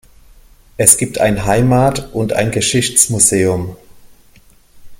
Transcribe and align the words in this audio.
Es 0.77 0.97
gibt 0.97 1.19
ein 1.19 1.45
Heimat- 1.45 2.11
und 2.11 2.33
ein 2.33 2.49
Geschichtsmuseum. 2.49 3.77